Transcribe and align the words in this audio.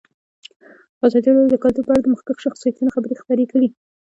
ازادي 1.05 1.29
راډیو 1.31 1.51
د 1.53 1.57
کلتور 1.63 1.83
په 1.85 1.91
اړه 1.93 2.01
د 2.03 2.07
مخکښو 2.13 2.43
شخصیتونو 2.45 2.93
خبرې 2.95 3.15
خپرې 3.21 3.45
کړي. 3.51 3.69